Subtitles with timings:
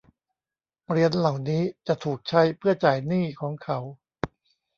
[0.89, 3.79] เหรียญเหล่านี้จะถูกใช้เพื่อจ่ายหนี้ของเขา